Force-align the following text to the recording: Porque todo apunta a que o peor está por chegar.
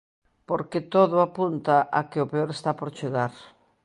Porque 0.49 0.79
todo 0.93 1.15
apunta 1.27 1.75
a 1.99 2.01
que 2.09 2.19
o 2.25 2.29
peor 2.31 2.49
está 2.53 2.71
por 2.79 2.89
chegar. 2.97 3.33